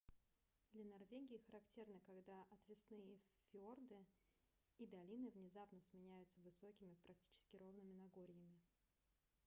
для 0.73 0.83
норвегии 0.85 1.43
характерно 1.51 1.99
когда 2.07 2.43
отвесные 2.49 3.19
фьорды 3.51 4.03
и 4.79 4.87
долины 4.87 5.29
внезапно 5.29 5.79
сменяются 5.79 6.39
высокими 6.41 6.97
практически 7.03 7.55
ровными 7.57 7.93
нагорьями 7.93 8.59